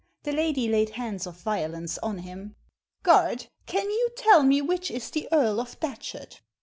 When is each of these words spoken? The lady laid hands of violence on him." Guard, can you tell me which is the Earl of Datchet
The 0.23 0.31
lady 0.31 0.67
laid 0.67 0.89
hands 0.97 1.27
of 1.27 1.37
violence 1.41 1.99
on 1.99 2.17
him." 2.17 2.55
Guard, 3.03 3.45
can 3.67 3.87
you 3.87 4.09
tell 4.17 4.41
me 4.41 4.59
which 4.59 4.89
is 4.89 5.11
the 5.11 5.29
Earl 5.31 5.59
of 5.59 5.79
Datchet 5.79 6.41